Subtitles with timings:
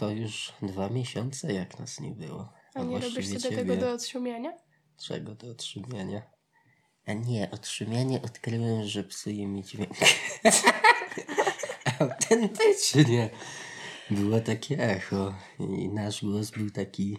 [0.00, 2.52] to już dwa miesiące jak nas nie było.
[2.74, 4.52] A nie robisz sobie tego do odszumiania?
[5.06, 6.22] Czego do otrzymiania?
[7.06, 9.92] A nie, otrzymianie odkryłem, że psuje mi dźwięk.
[12.00, 13.30] Autentycznie.
[14.10, 17.18] Było takie echo i nasz głos był taki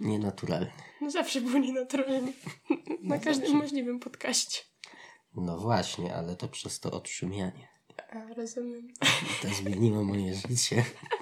[0.00, 0.72] nienaturalny.
[1.00, 2.32] No zawsze był nienaturalny.
[3.02, 3.62] Na każdym zawsze.
[3.62, 4.60] możliwym podcaście.
[5.34, 7.68] No właśnie, ale to przez to otrzymianie.
[8.10, 8.88] A, rozumiem.
[9.42, 10.84] To zmieniło moje życie.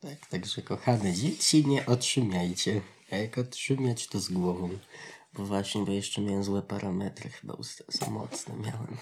[0.00, 2.80] Tak, także kochane dzieci, nie otrzymiajcie.
[3.12, 4.70] A jak otrzymiać, to z głową.
[5.32, 8.96] Bo właśnie, bo jeszcze miałem złe parametry, chyba usta za mocne miałem.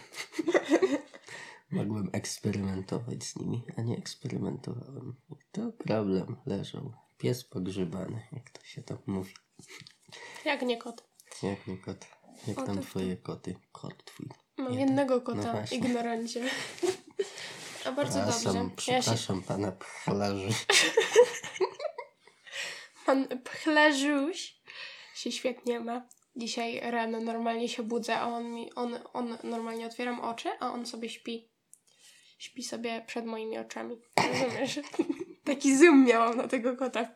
[1.71, 5.17] Mogłem eksperymentować z nimi, a nie eksperymentowałem.
[5.31, 6.93] I to problem leżał.
[7.19, 9.35] Pies pogrzebany, jak to się tam mówi.
[10.45, 11.09] Jak nie kot.
[11.43, 12.07] Jak nie kot?
[12.49, 13.55] Jak O, tam twoje koty?
[13.73, 14.29] Kot twój.
[14.59, 15.79] Mam Nie, jednego no kota, właśnie.
[15.79, 16.41] ignorancie.
[17.87, 18.93] A bardzo Przepraszam, dobrze.
[18.93, 20.47] Ja się, przepraszam pana pchlarzu.
[23.07, 24.57] pan Pchlerzuś
[25.15, 26.09] się świetnie ma.
[26.37, 30.87] Dzisiaj rano normalnie się budzę, a on mi, on, on normalnie otwieram oczy, a on
[30.87, 31.49] sobie śpi.
[32.39, 33.97] Śpi sobie przed moimi oczami.
[34.19, 34.81] Rozumiesz?
[35.45, 37.09] Taki zoom miałam na tego kota.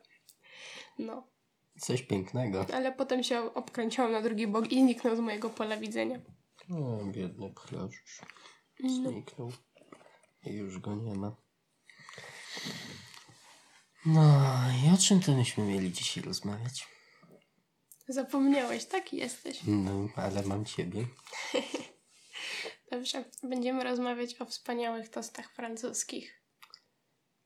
[0.98, 1.28] No,
[1.78, 2.66] Coś pięknego.
[2.72, 6.20] ale potem się obkręciłam na drugi bok i zniknął z mojego pola widzenia.
[6.70, 8.20] O, biedny pchlarzusz.
[8.80, 9.10] No.
[10.44, 11.36] I już go nie ma.
[14.06, 14.40] No
[14.84, 16.88] i o czym to myśmy mieli dzisiaj rozmawiać?
[18.08, 19.60] Zapomniałeś, taki jesteś.
[19.66, 21.06] No, ale mam ciebie.
[22.90, 26.42] Dobrze, będziemy rozmawiać o wspaniałych tostach francuskich.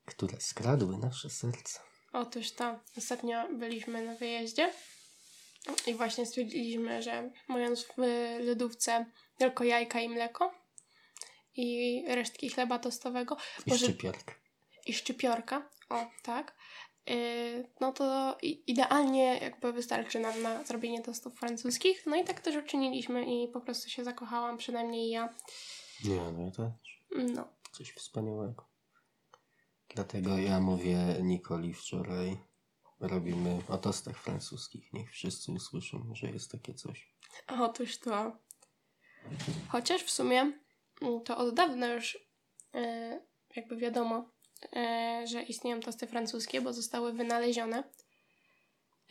[0.05, 1.81] Które skradły nasze serca.
[2.13, 4.73] Otóż to, ostatnio byliśmy na wyjeździe
[5.87, 7.95] i właśnie stwierdziliśmy, że mając w
[8.47, 9.07] lodówce
[9.39, 10.64] tylko jajka i mleko
[11.57, 14.35] i resztki chleba tostowego I Może- szczypiorka.
[14.87, 16.57] i szczypiorka, o tak,
[17.07, 22.07] yy, no to idealnie jakby wystarczy nam na zrobienie tostów francuskich.
[22.07, 25.35] No i tak też uczyniliśmy i po prostu się zakochałam, przynajmniej ja.
[26.05, 26.73] Nie, no to
[27.35, 28.69] No, coś wspaniałego.
[29.95, 32.37] Dlatego ja mówię Nikoli wczoraj.
[33.01, 34.93] Robimy o tostach francuskich.
[34.93, 37.15] Niech wszyscy usłyszą, że jest takie coś.
[37.61, 38.37] Otóż to.
[39.69, 40.53] Chociaż w sumie
[41.25, 42.19] to od dawna już
[42.75, 43.21] e,
[43.57, 44.31] jakby wiadomo,
[44.77, 47.85] e, że istnieją tosty francuskie, bo zostały wynalezione.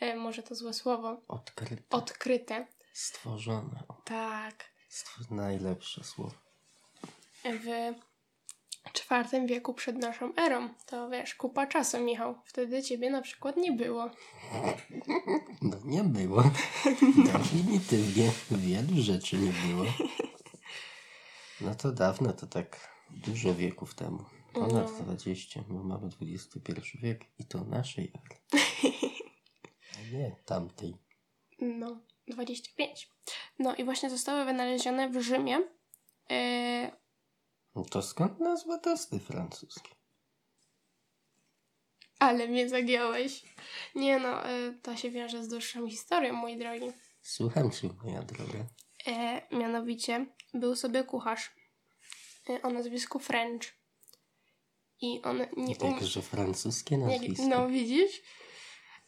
[0.00, 1.22] E, może to złe słowo.
[1.28, 1.96] Odkryte.
[1.96, 2.66] Odkryte.
[2.92, 3.82] Stworzone.
[4.04, 4.64] Tak.
[4.90, 6.34] stw- najlepsze słowo.
[7.44, 7.94] W
[8.92, 10.68] czwartym wieku przed naszą erą.
[10.86, 12.34] To wiesz, kupa czasu, Michał.
[12.44, 14.10] Wtedy ciebie na przykład nie było.
[15.62, 16.42] No nie było.
[17.32, 19.84] Definitywnie wielu rzeczy nie było.
[21.64, 24.24] No to dawno, to tak dużo wieków temu.
[24.52, 25.04] Ponad No.
[25.04, 28.62] 20, bo mamy XXI wiek i to naszej ery.
[29.98, 30.94] A nie tamtej.
[31.60, 33.10] No, 25.
[33.58, 35.58] No i właśnie zostały wynalezione w Rzymie.
[36.30, 36.90] E,
[37.74, 39.90] No to skąd nazwa tosty francuskie?
[42.18, 43.44] Ale mnie zagiąłeś.
[43.94, 46.86] Nie no, e, to się wiąże z dłuższą historią, mój drogi.
[47.22, 48.66] Słucham cię, moja droga.
[49.06, 51.52] E, mianowicie był sobie kucharz
[52.50, 53.62] e, o nazwisku French.
[55.00, 55.94] I on nie um...
[55.94, 57.48] Także francuskie nie, nazwisko.
[57.48, 58.22] No widzisz?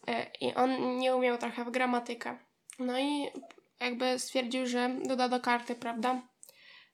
[0.06, 2.38] E, I on nie umiał trochę w gramatykę.
[2.78, 3.26] No i
[3.80, 6.28] jakby stwierdził, że doda do karty, prawda?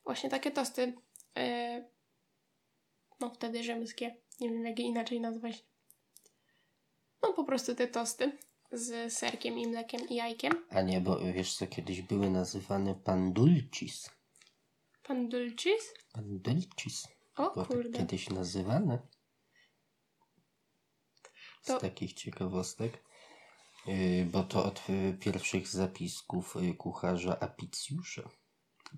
[0.05, 0.93] Właśnie takie tosty.
[1.37, 1.85] E,
[3.21, 4.17] no wtedy rzymskie.
[4.41, 5.65] Nie wiem jak je inaczej nazwać.
[7.23, 8.39] No po prostu te tosty
[8.73, 10.53] z serkiem i mlekiem i jajkiem.
[10.71, 14.11] A nie, bo wiesz co, kiedyś były nazywane pandulcis.
[15.03, 15.95] Pan Dulcis?
[16.13, 17.07] Pandulcis.
[17.37, 17.99] O Było tak kurde.
[17.99, 18.99] kiedyś nazywane.
[21.63, 23.05] Z To- takich ciekawostek.
[23.87, 28.23] Yy, bo to od y, pierwszych zapisków y, kucharza Apicjusza.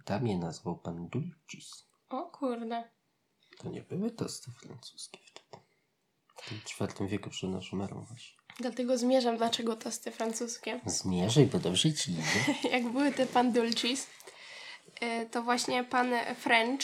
[0.05, 1.87] Tam je nazwał pan Dulcis.
[2.09, 2.91] O kurde.
[3.59, 5.65] To nie były tosty francuskie wtedy.
[6.37, 8.37] W tym czwartym wieku przed naszą erą właśnie.
[8.61, 10.81] Dlatego zmierzam, dlaczego tosty francuskie.
[10.87, 12.23] Zmierzaj, bo dobrze ci idzie.
[12.75, 14.09] Jak były te pan Dulcis, y,
[15.31, 16.81] to właśnie pan French,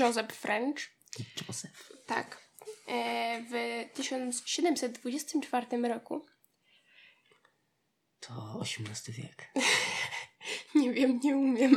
[0.00, 0.76] Joseph French,
[1.48, 1.92] Józef.
[2.06, 2.40] tak,
[2.88, 2.92] y,
[3.50, 3.52] w
[3.94, 6.26] 1724 roku,
[8.20, 9.52] To XVIII wiek.
[10.74, 11.76] nie wiem, nie umiem,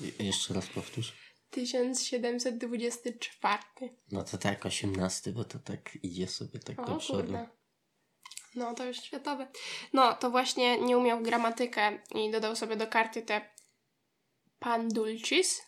[0.00, 1.12] Je- jeszcze raz powtórz.
[1.50, 3.58] 1724.
[4.12, 7.22] No to tak, XVIII, bo to tak idzie sobie tak do O przodu.
[7.22, 7.48] kurde.
[8.54, 9.46] No to już światowe.
[9.92, 13.53] No to właśnie nie umiał gramatykę i dodał sobie do karty te
[14.64, 15.62] pan Dulcis.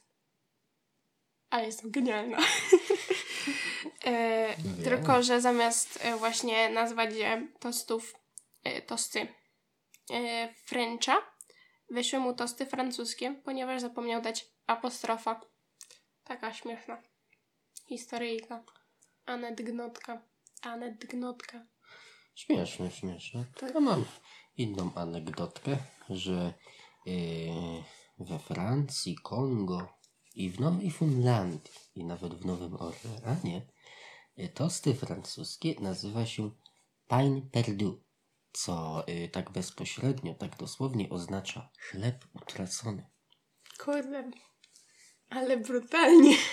[1.51, 2.39] Ale jestem genialna.
[4.05, 8.15] E, tylko, że zamiast e, właśnie nazwać je tostów,
[8.65, 9.29] e, tosty
[10.11, 11.17] e, Frencha,
[11.91, 15.41] wyszły mu tosty francuskie, ponieważ zapomniał dać apostrofa.
[16.25, 17.03] Taka śmieszna
[17.89, 18.65] historyjka.
[19.27, 20.23] Anegdotka.
[20.63, 21.67] Anegdotka.
[22.35, 23.45] Śmieszne, śmieszne.
[23.61, 23.75] Tak.
[23.75, 24.05] Ja mam
[24.57, 25.77] inną anegdotkę,
[26.11, 26.53] że
[27.07, 27.83] yy,
[28.19, 29.89] we Francji, Kongo
[30.35, 33.67] i w Nowej Fundlandii i nawet w Nowym Orleanie
[34.37, 36.51] yy, tosty francuskie nazywa się
[37.07, 38.05] pain perdu,
[38.53, 43.07] co yy, tak bezpośrednio, tak dosłownie oznacza chleb utracony.
[43.79, 44.31] Kurde.
[45.31, 46.37] Ale brutalnie.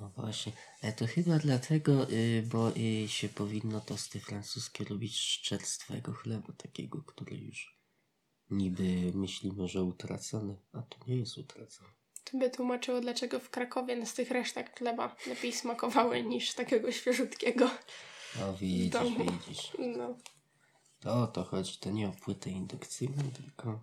[0.00, 0.52] No właśnie,
[0.82, 6.52] ale to chyba dlatego, y, bo y, się powinno tosty francuskie robić z czerstwego chleba,
[6.52, 7.78] takiego, który już
[8.50, 11.90] niby myślimy, że utracony, a to nie jest utracony.
[12.24, 17.70] To by tłumaczyło, dlaczego w Krakowie z tych resztek chleba lepiej smakowały niż takiego świeżutkiego.
[18.40, 19.24] No widzisz, domu.
[19.24, 19.72] widzisz.
[19.96, 20.16] No.
[21.00, 23.80] To o to chodzi, to nie o płytę indukcyjną, tylko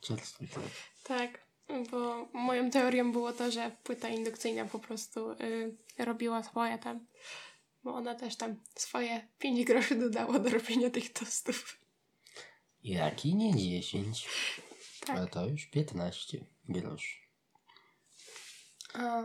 [0.00, 0.70] czerstwy chleb.
[1.04, 1.46] Tak,
[1.90, 7.06] bo moją teorią było to, że płyta indukcyjna po prostu y, robiła swoje tam,
[7.84, 11.85] bo ona też tam swoje 5 groszy dodała do robienia tych tostów.
[12.86, 14.28] Jaki nie 10,
[15.06, 15.18] Tak.
[15.18, 17.16] a to już 15 groszy.
[18.94, 19.22] A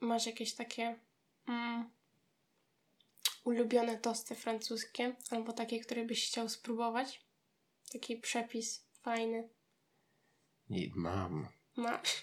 [0.00, 0.98] masz jakieś takie
[1.48, 1.90] mm,
[3.44, 7.20] ulubione tosty francuskie albo takie, które byś chciał spróbować?
[7.92, 9.48] Taki przepis fajny.
[10.70, 11.48] I mam.
[11.76, 12.22] Masz.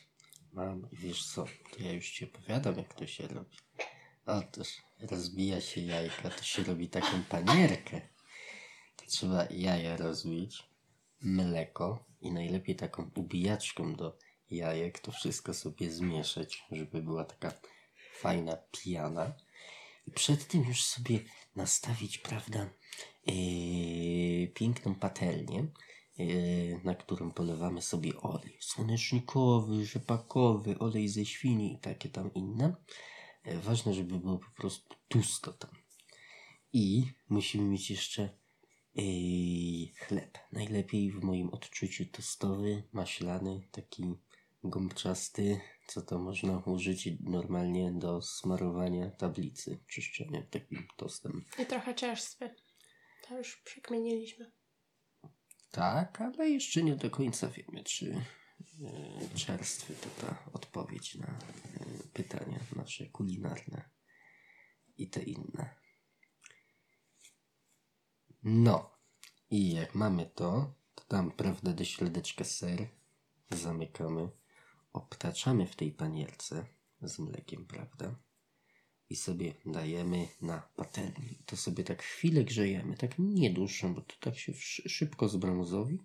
[0.54, 3.58] Mam i wiesz co, to ja już ci opowiadam jak to się robi.
[4.26, 4.68] Otóż
[5.00, 8.02] rozbija się jajka, to się robi taką panierkę.
[8.96, 10.69] To trzeba jaja rozbić,
[11.22, 14.18] mleko i najlepiej taką ubijaczką do
[14.52, 17.52] jajek to wszystko sobie zmieszać, żeby była taka
[18.14, 19.34] fajna piana.
[20.08, 21.20] I przed tym już sobie
[21.56, 22.70] nastawić, prawda,
[23.26, 25.68] yy, piękną patelnię,
[26.18, 32.76] yy, na którą polewamy sobie olej słonecznikowy, rzepakowy, olej ze świni i takie tam inne.
[33.46, 35.72] Yy, ważne, żeby było po prostu tłusto tam.
[36.74, 38.30] I musimy mieć jeszcze
[38.96, 40.38] yy, chleb.
[40.52, 44.16] Najlepiej w moim odczuciu tostowy, maślany, taki
[44.64, 51.46] gąbczasty, co to można użyć normalnie do smarowania tablicy, czyszczenia takim tostem.
[51.60, 52.56] I trochę czerstwy.
[53.28, 54.52] To już przekmieniliśmy.
[55.72, 58.22] Tak, ale jeszcze nie do końca wiemy, czy
[58.84, 61.40] e, czerstwy to ta odpowiedź na e,
[62.14, 63.90] pytania nasze kulinarne
[64.98, 65.79] i te inne.
[68.52, 68.90] No,
[69.50, 72.88] i jak mamy to, to tam, prawda, do środeczka ser
[73.52, 74.30] zamykamy,
[74.94, 76.66] obtaczamy w tej panierce
[77.02, 78.16] z mlekiem, prawda?
[79.10, 81.40] I sobie dajemy na patelni.
[81.46, 86.00] To sobie tak chwilę grzejemy, tak nie dłuższą, bo to tak się szy- szybko zbrązowi.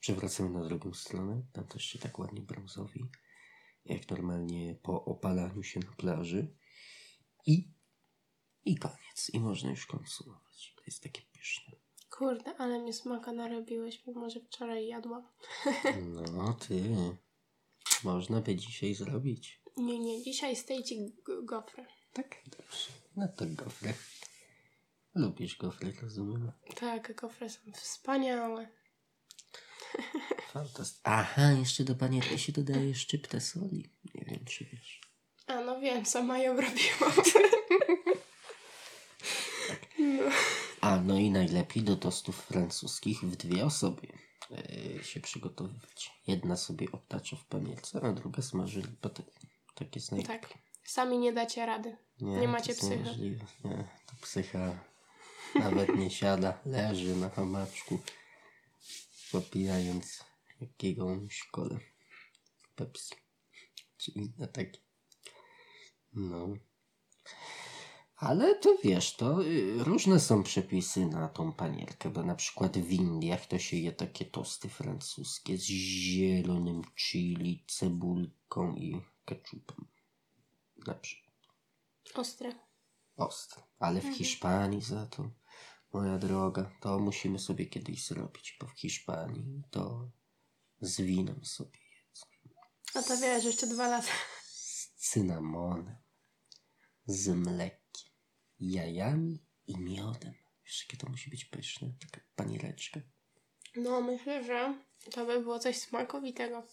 [0.00, 3.04] Przewracamy na drugą stronę, tam też się tak ładnie brązowi,
[3.84, 6.54] jak normalnie po opalaniu się na plaży.
[7.46, 7.72] I,
[8.64, 9.30] i koniec.
[9.32, 10.74] I można już konsumować.
[10.90, 11.76] Jest takie pyszne.
[12.10, 15.28] Kurde, ale mnie smaka narobiłeś, mimo że wczoraj jadłam.
[16.36, 16.82] No ty,
[18.04, 19.62] można by dzisiaj zrobić.
[19.76, 20.98] Nie, nie, dzisiaj stejcik
[21.42, 21.86] gofry.
[22.12, 22.36] Tak?
[22.46, 22.88] Dobrze.
[23.16, 23.94] No to gofry.
[25.14, 26.52] Lubisz gofry, rozumiem.
[26.76, 28.68] Tak, gofry są wspaniałe.
[30.52, 31.02] Fantastycznie.
[31.04, 33.90] Aha, jeszcze do panierki się dodaje szczyptę soli.
[34.14, 35.00] Nie wiem, czy wiesz.
[35.46, 37.12] A no wiem, sama ją robiłam.
[39.98, 40.30] No.
[40.90, 44.06] A, no i najlepiej do tostów francuskich w dwie osoby
[44.50, 46.12] e, się przygotowywać.
[46.26, 49.32] Jedna sobie obtacza w panierce, a druga smaży patelni.
[49.74, 50.40] Tak jest najlepiej.
[50.40, 50.54] Tak,
[50.84, 51.96] sami nie dacie rady.
[52.20, 53.44] nie to macie niemożliwe.
[53.64, 54.78] Nie, to psycha
[55.54, 57.98] nawet nie siada, leży na hamaczku,
[59.32, 60.24] popijając
[60.60, 61.78] jakiegoś kole
[62.76, 63.14] Pepsi,
[63.98, 64.80] czy inne takie.
[66.12, 66.48] No.
[68.20, 72.92] Ale to wiesz, to y, różne są przepisy na tą panierkę, bo na przykład w
[72.92, 79.88] Indiach to się je takie tosty francuskie z zielonym chili, cebulką i ketchupem.
[80.86, 81.30] Na przykład
[82.14, 82.52] Ostre.
[83.16, 83.62] ostre.
[83.78, 85.30] Ale w Hiszpanii za to,
[85.92, 90.10] moja droga, to musimy sobie kiedyś zrobić, bo w Hiszpanii to
[90.80, 92.26] z winem sobie jedzą.
[92.94, 94.12] A to wiesz, jeszcze dwa lata.
[94.44, 95.96] Z cynamonem,
[97.06, 97.79] z mlekiem,
[98.60, 100.34] jajami i miodem.
[100.64, 101.92] Wiesz, jakie to musi być pyszne?
[102.00, 103.00] Taka paniereczka.
[103.76, 104.74] No, myślę, że
[105.10, 106.66] to by było coś smakowitego.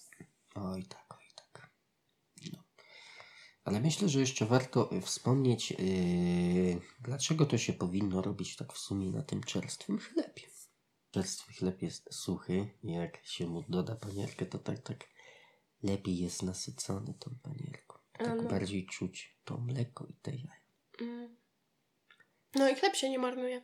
[0.56, 1.72] Oj tak, oj tak.
[2.53, 2.63] No.
[3.63, 8.77] Ale myślę, że jeszcze warto y, wspomnieć, yy, dlaczego to się powinno robić tak w
[8.77, 10.41] sumie na tym czerstwym chlebie.
[11.12, 15.10] Czerstwy chleb jest suchy jak się mu doda panierkę, to tak, tak
[15.84, 18.00] lepiej jest nasycony tą panierką.
[18.17, 18.50] Tak no.
[18.50, 20.62] bardziej czuć to mleko i te jaja.
[21.01, 21.37] Mm.
[22.58, 23.62] No i chleb się nie marnuje.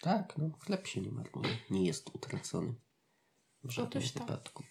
[0.00, 2.74] Tak, no chleb się nie marnuje, nie jest utracony
[3.64, 4.20] w żadnym Otóż to.
[4.20, 4.64] wypadku.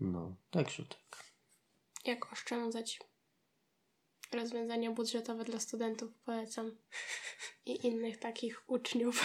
[0.00, 1.24] No, także tak.
[2.04, 3.00] Jak oszczędzać?
[4.32, 6.76] Rozwiązania budżetowe dla studentów polecam.
[7.66, 9.24] I innych takich uczniów.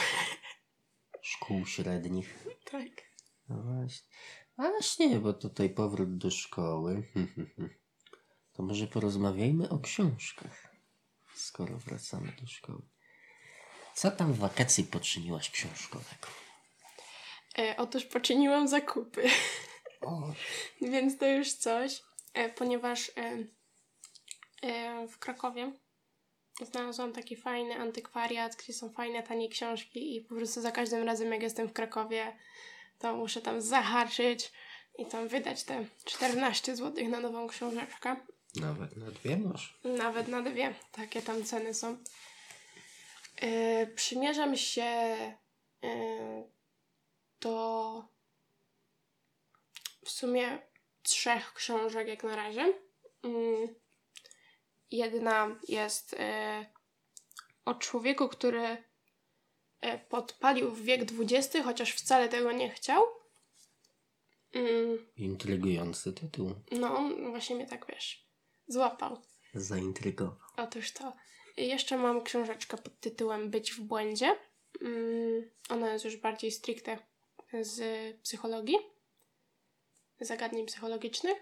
[1.21, 2.45] Szkół średnich.
[2.71, 2.87] tak.
[3.49, 4.07] No właśnie.
[4.57, 7.03] Właśnie, bo tutaj powrót do szkoły.
[8.53, 10.75] To może porozmawiajmy o książkach,
[11.35, 12.81] skoro wracamy do szkoły.
[13.99, 16.27] Co tam w wakacji poczyniłaś książkowego?
[17.57, 19.29] E, otóż poczyniłam zakupy.
[20.01, 20.33] O,
[20.91, 22.01] Więc to już coś,
[22.33, 23.37] e, ponieważ e,
[24.61, 25.71] e, w Krakowie
[26.61, 31.31] znalazłam taki fajny antykwariat, gdzie są fajne, tanie książki i po prostu za każdym razem,
[31.31, 32.37] jak jestem w Krakowie,
[32.99, 34.51] to muszę tam zahaczyć
[34.97, 38.15] i tam wydać te 14 zł na nową książeczkę.
[38.55, 39.67] nawet na dwie może.
[39.83, 40.73] Nawet na dwie.
[40.91, 41.97] Takie tam ceny są.
[43.41, 44.85] Yy, przymierzam się
[45.81, 45.89] yy,
[47.41, 48.03] do
[50.05, 50.59] w sumie
[51.03, 52.73] trzech książek jak na razie.
[53.23, 53.75] Yy,
[54.91, 56.65] jedna jest yy,
[57.65, 58.83] o człowieku, który
[60.09, 63.03] podpalił w wiek XX, chociaż wcale tego nie chciał.
[64.53, 66.53] Yy, Intrygujący tytuł.
[66.71, 68.27] no, on właśnie mnie tak wiesz,
[68.67, 69.21] złapał.
[69.53, 70.35] Zaintrygował.
[70.57, 71.13] Otóż to.
[71.59, 74.35] Jeszcze mam książeczkę pod tytułem Być w błędzie.
[74.81, 76.97] Mm, Ona jest już bardziej stricte
[77.61, 77.81] z
[78.21, 78.77] psychologii,
[80.21, 81.37] zagadnień psychologicznych.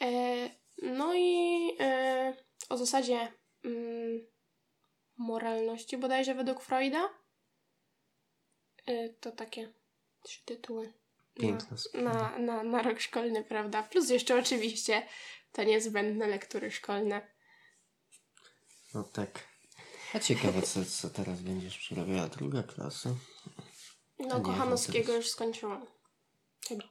[0.00, 0.50] E,
[0.82, 2.36] No i e,
[2.68, 3.32] o zasadzie
[3.64, 4.26] mm,
[5.16, 7.08] moralności bodajże według Freuda.
[8.86, 9.72] E, To takie
[10.22, 10.92] trzy tytuły.
[11.76, 12.10] Sprawa.
[12.10, 13.82] Na, na, na rok szkolny, prawda?
[13.82, 15.06] Plus jeszcze oczywiście
[15.52, 17.33] te niezbędne lektury szkolne.
[18.94, 19.48] No tak.
[20.14, 23.10] A ciekawe, co, co teraz będziesz przerabiała druga klasa.
[24.18, 25.86] No, nie, Kochanowskiego no już skończyłam.
[26.68, 26.84] Chyba.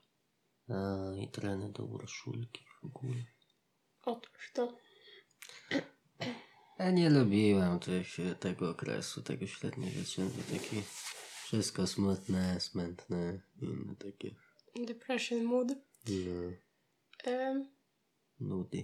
[0.69, 0.73] A,
[1.17, 3.23] i treny do Urszulki w ogóle.
[4.05, 4.77] Otóż to.
[6.79, 8.07] Ja nie lubiłam tych,
[8.39, 10.21] tego okresu, tego średniowiecza.
[10.21, 10.81] To takie
[11.43, 14.35] wszystko smutne, smętne, inne takie
[14.85, 15.67] Depression mood.
[16.07, 16.51] no,
[17.27, 17.71] Ym,
[18.39, 18.83] nudy.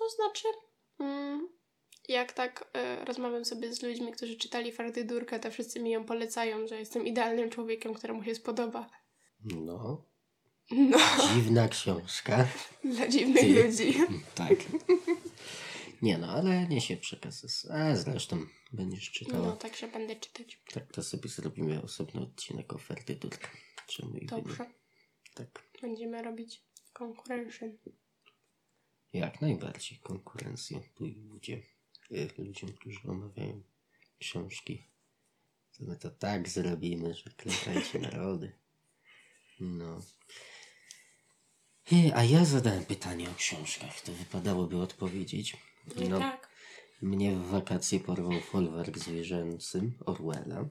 [0.00, 0.48] no znaczy,
[0.98, 1.48] mm,
[2.08, 2.68] jak tak
[3.00, 7.06] y, rozmawiam sobie z ludźmi, którzy czytali Fardydurkę, to wszyscy mi ją polecają, że jestem
[7.06, 8.90] idealnym człowiekiem, któremu się spodoba.
[9.44, 10.04] No,
[10.70, 10.98] No,
[11.34, 12.48] dziwna książka.
[12.94, 13.64] dla dziwnych Ty.
[13.64, 13.94] ludzi.
[14.34, 14.58] Tak.
[16.02, 17.66] Nie no, ale niesie przekaz.
[17.70, 19.46] A zresztą będziesz czytała.
[19.46, 20.62] No, także będę czytać.
[20.74, 23.48] Tak to sobie zrobimy osobny odcinek oferty Turka.
[23.86, 24.26] Czemu i nie?
[24.26, 24.66] Dobrze.
[25.34, 25.62] Tak.
[25.82, 27.78] Będziemy robić concurrention.
[29.12, 31.62] Jak najbardziej konkurencję tu i ludzie,
[32.38, 33.62] ludziom, którzy omawiają
[34.18, 34.82] książki.
[35.78, 38.52] To my to tak zrobimy, że klękajcie narody.
[39.60, 40.00] No.
[42.14, 45.56] A ja zadałem pytanie o książkach, to wypadałoby odpowiedzieć.
[46.10, 46.48] No, tak.
[47.02, 50.68] mnie w wakacje porwał folwark zwierzęcy Orwella.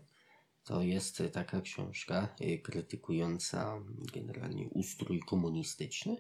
[0.64, 3.82] To jest taka książka y, krytykująca
[4.14, 6.18] generalnie ustrój komunistyczny,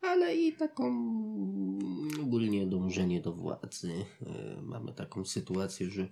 [0.00, 0.84] ale i taką
[2.22, 3.92] ogólnie dążenie do władzy.
[4.22, 6.08] Y, Mamy taką sytuację, że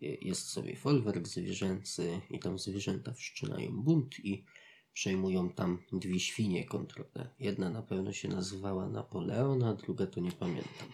[0.00, 4.44] jest sobie folwark zwierzęcy i tam zwierzęta wszczynają bunt i
[4.92, 7.30] przejmują tam dwie świnie kontrolę.
[7.38, 10.88] Jedna na pewno się nazywała Napoleon, a druga to nie pamiętam.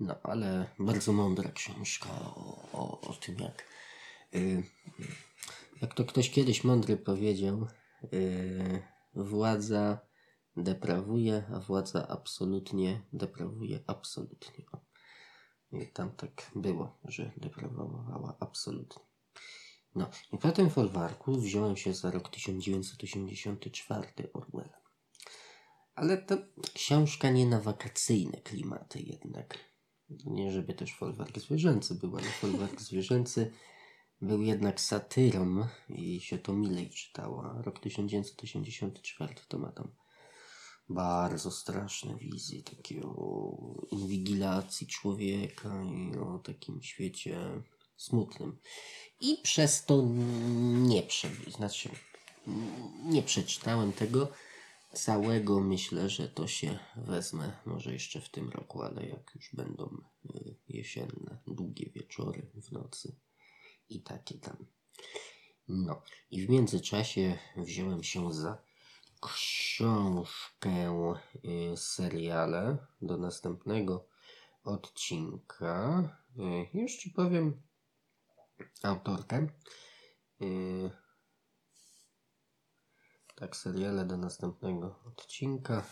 [0.00, 3.66] No, ale bardzo mądra książka o, o, o tym, jak.
[4.34, 4.62] Y,
[5.82, 7.66] jak to ktoś kiedyś mądry powiedział,
[8.12, 8.82] y,
[9.14, 10.11] władza
[10.56, 14.64] deprawuje, a władza absolutnie deprawuje absolutnie.
[15.72, 19.02] I tam tak było, że deprawowała absolutnie.
[19.94, 24.82] No, i po tym folwarku wziąłem się za rok 1984 Orwella.
[25.94, 26.36] Ale to
[26.74, 29.58] książka nie na wakacyjne klimaty jednak.
[30.24, 33.52] Nie żeby też folwark zwierzęcy był, ale folwark zwierzęcy
[34.20, 37.44] był jednak satyrą i się to milej czytało.
[37.44, 40.01] A Rok 1984 to ma tam
[40.88, 43.56] bardzo straszne wizje takie o
[43.90, 47.62] inwigilacji człowieka i o takim świecie
[47.96, 48.58] smutnym.
[49.20, 50.02] I przez to
[50.72, 51.28] nie prze...
[51.50, 51.90] znaczy
[53.04, 54.28] nie przeczytałem tego,
[54.92, 60.02] całego myślę, że to się wezmę może jeszcze w tym roku, ale jak już będą
[60.34, 63.16] y, jesienne, długie wieczory w nocy
[63.88, 64.56] i takie tam.
[65.68, 68.62] No i w międzyczasie wziąłem się za
[69.20, 69.61] książkę
[71.44, 74.08] y, seriale do następnego
[74.64, 76.02] odcinka.
[76.38, 77.62] Y, już ci powiem
[78.82, 79.46] autorkę.
[80.42, 80.90] Y,
[83.34, 85.84] tak, seriale do następnego odcinka.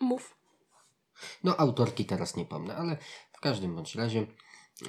[0.00, 0.36] Mów.
[1.44, 2.98] No, autorki teraz nie pomnę, ale
[3.32, 4.26] w każdym bądź razie.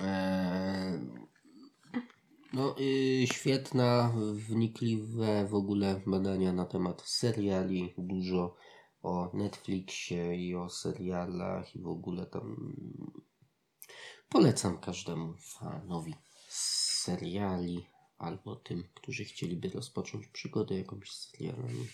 [0.01, 1.26] E,
[2.53, 8.55] no, y, świetna, wnikliwe w ogóle badania na temat seriali, dużo
[9.01, 12.75] o Netflixie i o serialach i w ogóle tam
[14.29, 16.15] polecam każdemu fanowi
[16.49, 17.85] seriali
[18.17, 21.87] albo tym, którzy chcieliby rozpocząć przygodę jakąś z serialami.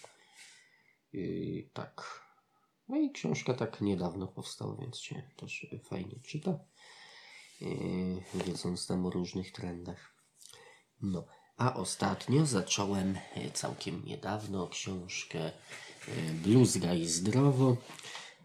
[1.13, 2.23] Yy, tak.
[2.87, 6.59] No i książka tak niedawno powstała, więc się też fajnie czyta.
[7.61, 10.12] Yy, wiedząc tam o różnych trendach.
[11.03, 11.25] No,
[11.57, 15.51] a ostatnio zacząłem e, całkiem niedawno książkę e,
[16.43, 17.77] Blues Guy Zdrowo.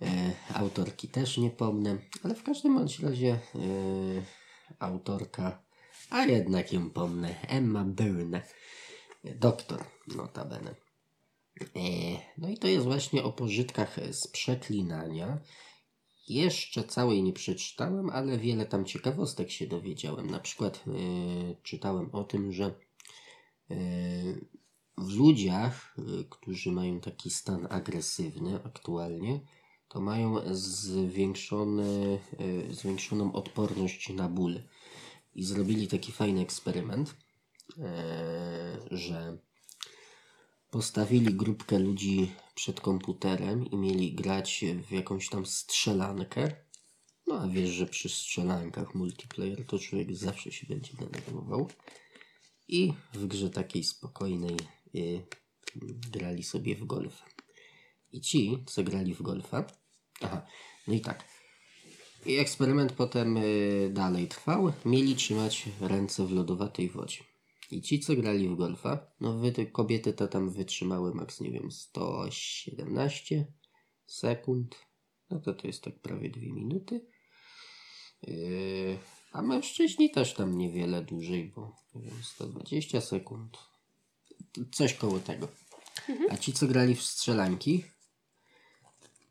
[0.03, 3.39] E, autorki też nie pomnę, ale w każdym bądź razie
[4.79, 5.63] autorka,
[6.11, 8.43] a jednak ją pomnę, Emma Byrne,
[9.25, 9.85] doktor
[10.17, 10.75] notabene.
[12.39, 15.39] No i to jest właśnie o pożytkach z przeklinania.
[16.29, 20.31] Jeszcze całej nie przeczytałem, ale wiele tam ciekawostek się dowiedziałem.
[20.31, 22.75] Na przykład yy, czytałem o tym, że
[24.99, 29.41] w ludziach, y, którzy mają taki stan agresywny aktualnie,
[29.89, 32.19] to mają zwiększony,
[32.71, 34.63] zwiększoną odporność na ból.
[35.35, 37.17] I zrobili taki fajny eksperyment,
[38.91, 39.39] że
[40.71, 46.53] postawili grupkę ludzi przed komputerem i mieli grać w jakąś tam strzelankę.
[47.27, 51.69] No a wiesz, że przy strzelankach multiplayer to człowiek zawsze się będzie denerwował.
[52.69, 54.57] I w grze takiej spokojnej
[54.95, 55.27] y,
[56.13, 57.25] grali sobie w golfa.
[58.13, 59.65] I ci, co grali w golfa,
[60.21, 60.47] aha,
[60.89, 61.25] no i tak.
[62.27, 64.73] I eksperyment potem y, dalej trwał.
[64.85, 67.25] Mieli trzymać ręce w lodowatej wodzie.
[67.71, 71.51] I ci, co grali w golfa, no wy, te kobiety to tam wytrzymały maks, nie
[71.51, 73.47] wiem, 117
[74.07, 74.77] sekund.
[75.31, 77.07] No to to jest tak prawie dwie minuty.
[78.23, 78.99] Yy,
[79.33, 83.59] a mężczyźni też tam niewiele dłużej, bo nie wiem, 120 sekund.
[84.73, 85.49] Coś koło tego.
[86.31, 87.85] A ci, co grali w strzelanki,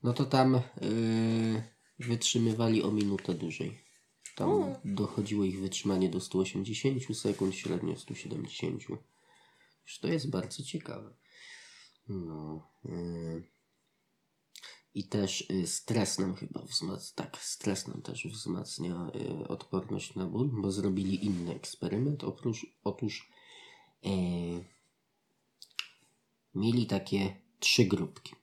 [0.04, 1.64] no to tam yy,
[2.00, 3.87] wytrzymywali o minutę dłużej.
[4.38, 8.84] Tam dochodziło ich wytrzymanie do 180 sekund, średnio 170.
[9.86, 11.14] Już to jest bardzo ciekawe.
[12.10, 12.68] No.
[12.86, 13.44] Yy.
[14.94, 20.26] I też y, stres nam chyba wzmacnia, tak, stres nam też wzmacnia y, odporność na
[20.26, 22.24] ból, bo zrobili inny eksperyment.
[22.24, 23.32] Oprócz, otóż
[26.56, 28.36] mieli takie trzy grupki.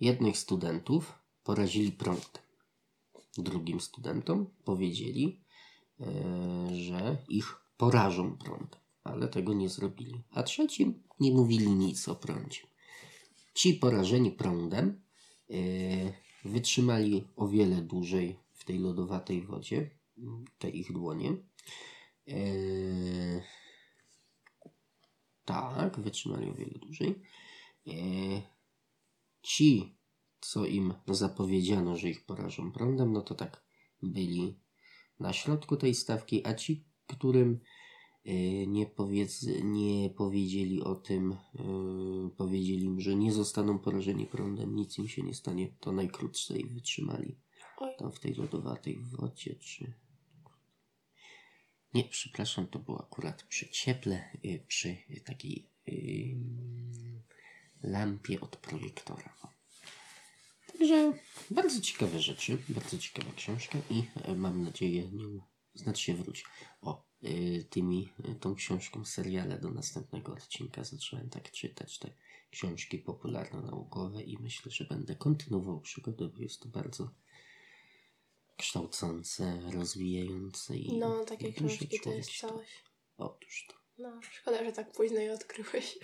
[0.00, 1.12] Jednych studentów
[1.44, 2.43] porazili prądem.
[3.42, 5.40] Drugim studentom powiedzieli,
[6.00, 6.06] e,
[6.76, 10.22] że ich porażą prądem, ale tego nie zrobili.
[10.30, 12.60] A trzecim nie mówili nic o prądzie.
[13.54, 15.04] Ci porażeni prądem
[15.50, 15.56] E,
[16.44, 19.90] wytrzymali o wiele dłużej w tej lodowatej wodzie,
[20.58, 21.36] te ich dłonie.
[22.28, 22.34] E,
[25.44, 27.22] tak, wytrzymali o wiele dłużej.
[29.42, 29.96] Ci,
[30.50, 33.64] co im zapowiedziano, że ich porażą prądem, no to tak
[34.02, 34.60] byli
[35.20, 37.60] na środku tej stawki, a ci, którym
[38.26, 44.76] Y, nie, powiedz, nie powiedzieli o tym, yy, powiedzieli im, że nie zostaną porażeni prądem,
[44.76, 47.36] nic im się nie stanie, to najkrócej wytrzymali
[47.78, 47.90] Oj.
[47.98, 49.92] tam w tej lodowatej wodzie, czy...
[51.94, 56.36] Nie, przepraszam, to było akurat przy cieple, yy, przy takiej yy,
[57.82, 59.36] lampie od projektora.
[60.84, 61.12] Także
[61.50, 64.02] bardzo ciekawe rzeczy, bardzo ciekawa książka i
[64.36, 65.40] mam nadzieję nią
[65.74, 66.44] znać się wróci.
[66.80, 72.10] O, Y, tymi, y, tą książką seriale do następnego odcinka zacząłem tak czytać te
[72.50, 77.10] książki popularno-naukowe i myślę, że będę kontynuował przygodę, bo jest to bardzo
[78.56, 82.84] kształcące, rozwijające i No, takie książki to jest coś.
[83.16, 83.74] Otóż to.
[83.98, 85.98] No, szkoda, że tak późno je odkryłeś.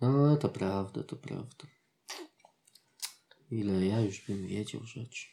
[0.00, 1.66] No, to prawda, to prawda.
[3.52, 5.26] Ile ja już bym wiedział rzeczy.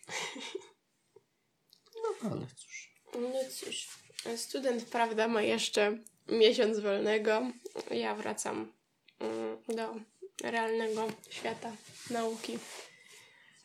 [2.03, 2.93] No, ale cóż.
[3.13, 3.87] No cóż.
[4.35, 7.51] Student, prawda, ma jeszcze miesiąc wolnego.
[7.91, 8.73] Ja wracam
[9.19, 9.95] mm, do
[10.43, 11.75] realnego świata
[12.09, 12.59] nauki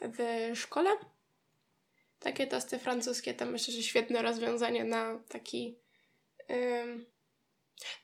[0.00, 0.90] w szkole.
[2.18, 5.78] Takie tosty francuskie to myślę, że świetne rozwiązanie na taki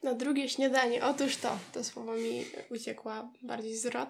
[0.03, 1.05] na drugie śniadanie.
[1.05, 4.09] Otóż to, to słowo mi uciekła bardziej z rot.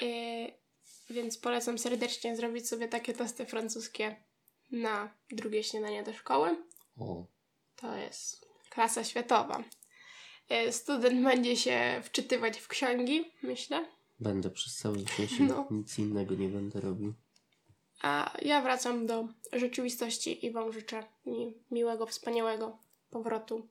[0.00, 0.67] Yy,
[1.10, 4.16] więc polecam serdecznie zrobić sobie takie tosty francuskie
[4.70, 6.56] na drugie śniadanie do szkoły.
[6.98, 7.24] O,
[7.76, 9.64] To jest klasa światowa.
[10.50, 13.86] Yy, Student będzie się wczytywać w księgi, myślę.
[14.20, 15.46] będę przez cały wrzesień.
[15.46, 15.66] No.
[15.70, 17.14] Nic innego nie będę robił.
[18.02, 22.78] A ja wracam do rzeczywistości i Wam życzę mi miłego, wspaniałego
[23.10, 23.68] powrotu.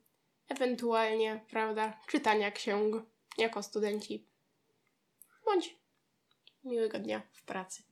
[0.48, 3.02] Ewentualnie, prawda, czytania ksiąg
[3.38, 4.26] jako studenci.
[5.44, 5.76] Bądź
[6.68, 7.82] miłego dnia w pracy.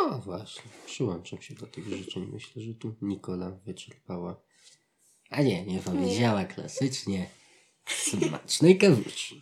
[0.00, 2.28] No właśnie, przyłączam się do tych życzeń.
[2.32, 4.40] Myślę, że tu Nikola wyczerpała.
[5.30, 7.26] A nie, nie powiedziała klasycznie.
[7.86, 9.40] Smacznej kawusi.